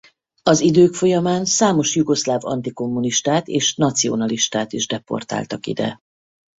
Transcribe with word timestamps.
Az 0.43 0.59
idők 0.59 0.93
folyamán 0.93 1.45
számos 1.45 1.95
jugoszláv 1.95 2.45
antikommunistát 2.45 3.47
és 3.47 3.75
nacionalistát 3.75 4.73
is 4.73 4.87
deportáltak 4.87 5.65
ide. 5.65 5.99